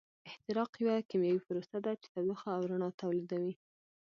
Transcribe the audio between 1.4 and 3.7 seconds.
پروسه ده چې تودوخه او رڼا تولیدوي.